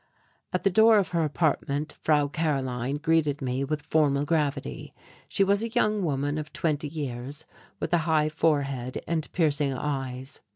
At 0.51 0.63
the 0.63 0.71
door 0.71 0.97
of 0.97 1.09
her 1.09 1.23
apartment 1.23 1.95
Frau 2.01 2.27
Karoline 2.27 2.99
greeted 2.99 3.39
me 3.39 3.63
with 3.63 3.83
formal 3.83 4.25
gravity. 4.25 4.95
She 5.27 5.43
was 5.43 5.61
a 5.61 5.69
young 5.69 6.01
woman 6.01 6.39
of 6.39 6.51
twenty 6.51 6.87
years, 6.87 7.45
with 7.79 7.93
a 7.93 7.99
high 8.09 8.29
forehead 8.29 9.03
and 9.07 9.31
piercing 9.31 9.73
eyes. 9.75 10.39